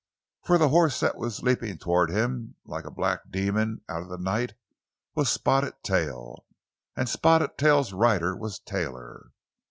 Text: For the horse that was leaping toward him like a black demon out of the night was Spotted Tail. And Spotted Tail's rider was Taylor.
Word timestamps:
For 0.45 0.57
the 0.57 0.69
horse 0.69 0.99
that 1.01 1.15
was 1.15 1.43
leaping 1.43 1.77
toward 1.77 2.09
him 2.09 2.55
like 2.65 2.85
a 2.85 2.89
black 2.89 3.29
demon 3.29 3.81
out 3.87 4.01
of 4.01 4.09
the 4.09 4.17
night 4.17 4.55
was 5.13 5.29
Spotted 5.29 5.75
Tail. 5.83 6.47
And 6.97 7.07
Spotted 7.07 7.55
Tail's 7.55 7.93
rider 7.93 8.35
was 8.35 8.57
Taylor. 8.57 9.29